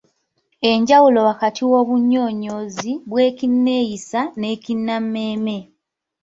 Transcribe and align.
Enjawulo 0.71 1.19
wakati 1.29 1.61
w’obunnyonnyozi 1.69 2.91
bw’Ekinneeyisa 3.09 4.21
n’Ekinnammeeme. 4.39 5.57